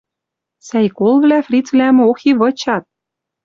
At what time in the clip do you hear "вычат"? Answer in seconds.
2.39-2.83